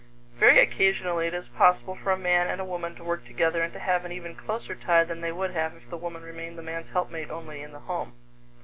[0.33, 3.71] Very occasionally it is possible for a man and a woman to work together and
[3.73, 6.63] to have an even closer tie than they would have if the woman remained the
[6.63, 8.13] man's helpmate only in the home.